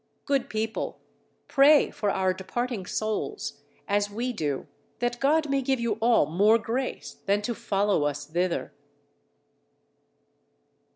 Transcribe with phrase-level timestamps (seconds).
[0.25, 0.99] Good people,
[1.47, 4.65] pray for our departing souls, as we do,
[4.97, 8.73] that God may give you all more grace than to follow us thither.